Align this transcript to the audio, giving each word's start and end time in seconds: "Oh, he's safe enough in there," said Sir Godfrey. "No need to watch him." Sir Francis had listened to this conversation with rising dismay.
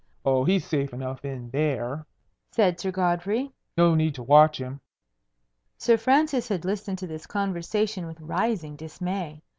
"Oh, 0.25 0.43
he's 0.45 0.65
safe 0.65 0.93
enough 0.93 1.23
in 1.23 1.51
there," 1.51 2.07
said 2.49 2.79
Sir 2.79 2.89
Godfrey. 2.89 3.51
"No 3.77 3.93
need 3.93 4.15
to 4.15 4.23
watch 4.23 4.57
him." 4.57 4.81
Sir 5.77 5.95
Francis 5.95 6.47
had 6.47 6.65
listened 6.65 6.97
to 6.97 7.05
this 7.05 7.27
conversation 7.27 8.07
with 8.07 8.19
rising 8.19 8.75
dismay. 8.75 9.41